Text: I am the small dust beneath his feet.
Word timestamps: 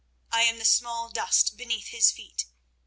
I 0.31 0.41
am 0.45 0.57
the 0.57 0.65
small 0.65 1.09
dust 1.09 1.57
beneath 1.57 1.89
his 1.89 2.09
feet. 2.11 2.45